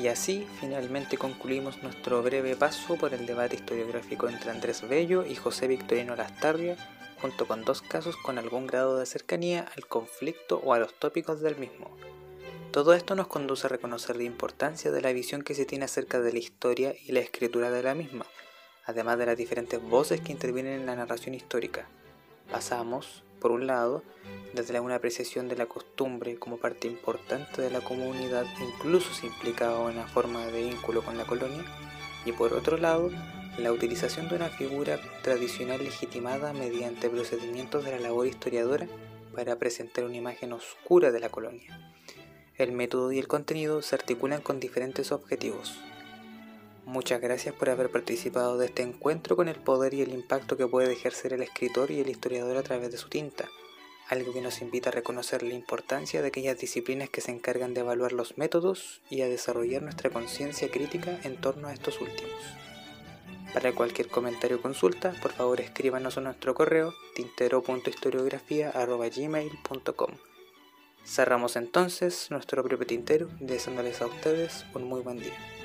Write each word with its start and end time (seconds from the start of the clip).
Y 0.00 0.08
así 0.08 0.46
finalmente 0.60 1.18
concluimos 1.18 1.82
nuestro 1.82 2.22
breve 2.22 2.56
paso 2.56 2.96
por 2.96 3.12
el 3.12 3.26
debate 3.26 3.56
historiográfico 3.56 4.30
entre 4.30 4.50
Andrés 4.50 4.88
Bello 4.88 5.26
y 5.26 5.34
José 5.34 5.68
Victorino 5.68 6.16
Lastarria, 6.16 6.78
junto 7.20 7.46
con 7.46 7.66
dos 7.66 7.82
casos 7.82 8.16
con 8.16 8.38
algún 8.38 8.66
grado 8.66 8.96
de 8.96 9.04
cercanía 9.04 9.66
al 9.76 9.86
conflicto 9.86 10.58
o 10.64 10.72
a 10.72 10.78
los 10.78 10.94
tópicos 10.94 11.42
del 11.42 11.56
mismo. 11.56 11.90
Todo 12.70 12.94
esto 12.94 13.14
nos 13.14 13.26
conduce 13.26 13.66
a 13.66 13.68
reconocer 13.68 14.16
la 14.16 14.22
importancia 14.22 14.90
de 14.90 15.02
la 15.02 15.12
visión 15.12 15.42
que 15.42 15.54
se 15.54 15.66
tiene 15.66 15.84
acerca 15.84 16.18
de 16.18 16.32
la 16.32 16.38
historia 16.38 16.94
y 17.04 17.12
la 17.12 17.20
escritura 17.20 17.70
de 17.70 17.82
la 17.82 17.94
misma, 17.94 18.24
además 18.86 19.18
de 19.18 19.26
las 19.26 19.36
diferentes 19.36 19.82
voces 19.82 20.22
que 20.22 20.32
intervienen 20.32 20.80
en 20.80 20.86
la 20.86 20.96
narración 20.96 21.34
histórica. 21.34 21.86
Pasamos, 22.50 23.22
por 23.38 23.50
un 23.50 23.66
lado, 23.66 24.02
desde 24.52 24.80
una 24.80 24.96
apreciación 24.96 25.48
de 25.48 25.56
la 25.56 25.66
costumbre 25.66 26.36
como 26.36 26.56
parte 26.56 26.88
importante 26.88 27.62
de 27.62 27.70
la 27.70 27.80
comunidad, 27.80 28.46
incluso 28.60 29.14
si 29.14 29.26
implicaba 29.26 29.78
una 29.80 30.06
forma 30.06 30.44
de 30.46 30.62
vínculo 30.62 31.02
con 31.02 31.16
la 31.16 31.24
colonia, 31.24 31.64
y 32.24 32.32
por 32.32 32.52
otro 32.52 32.76
lado, 32.76 33.10
la 33.58 33.72
utilización 33.72 34.28
de 34.28 34.36
una 34.36 34.48
figura 34.48 34.98
tradicional 35.22 35.82
legitimada 35.82 36.52
mediante 36.52 37.08
procedimientos 37.08 37.84
de 37.84 37.92
la 37.92 38.00
labor 38.00 38.26
historiadora 38.26 38.86
para 39.34 39.56
presentar 39.56 40.04
una 40.04 40.16
imagen 40.16 40.52
oscura 40.52 41.12
de 41.12 41.20
la 41.20 41.28
colonia. 41.28 41.94
El 42.56 42.72
método 42.72 43.12
y 43.12 43.18
el 43.18 43.28
contenido 43.28 43.80
se 43.82 43.94
articulan 43.94 44.42
con 44.42 44.60
diferentes 44.60 45.12
objetivos. 45.12 45.78
Muchas 46.84 47.20
gracias 47.20 47.54
por 47.54 47.70
haber 47.70 47.90
participado 47.90 48.58
de 48.58 48.66
este 48.66 48.82
encuentro 48.82 49.36
con 49.36 49.48
el 49.48 49.56
poder 49.56 49.94
y 49.94 50.02
el 50.02 50.12
impacto 50.12 50.56
que 50.56 50.66
puede 50.66 50.92
ejercer 50.92 51.32
el 51.32 51.42
escritor 51.42 51.90
y 51.90 52.00
el 52.00 52.10
historiador 52.10 52.56
a 52.56 52.62
través 52.62 52.90
de 52.90 52.98
su 52.98 53.08
tinta 53.08 53.48
algo 54.10 54.32
que 54.32 54.40
nos 54.40 54.60
invita 54.60 54.90
a 54.90 54.92
reconocer 54.92 55.44
la 55.44 55.54
importancia 55.54 56.20
de 56.20 56.26
aquellas 56.28 56.58
disciplinas 56.58 57.08
que 57.08 57.20
se 57.20 57.30
encargan 57.30 57.74
de 57.74 57.80
evaluar 57.80 58.10
los 58.12 58.38
métodos 58.38 59.00
y 59.08 59.22
a 59.22 59.28
desarrollar 59.28 59.82
nuestra 59.82 60.10
conciencia 60.10 60.68
crítica 60.70 61.20
en 61.22 61.36
torno 61.36 61.68
a 61.68 61.72
estos 61.72 62.00
últimos. 62.00 62.34
Para 63.54 63.72
cualquier 63.72 64.08
comentario 64.08 64.56
o 64.58 64.62
consulta, 64.62 65.14
por 65.22 65.30
favor 65.32 65.60
escríbanos 65.60 66.18
a 66.18 66.22
nuestro 66.22 66.54
correo 66.54 66.92
tintero.historiografía.gmail.com 67.14 70.10
Cerramos 71.04 71.54
entonces 71.56 72.30
nuestro 72.30 72.64
propio 72.64 72.86
tintero 72.86 73.28
deseándoles 73.40 74.00
a 74.02 74.06
ustedes 74.06 74.64
un 74.74 74.84
muy 74.84 75.02
buen 75.02 75.18
día. 75.18 75.59